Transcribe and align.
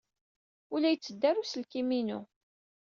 Ur 0.71 0.79
la 0.79 0.89
yetteddu 0.91 1.25
ara 1.29 1.41
uselkim-inu. 1.43 2.19